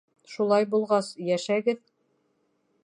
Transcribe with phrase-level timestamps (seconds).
[0.35, 1.87] —Шулай булғас, йәшәгеҙ!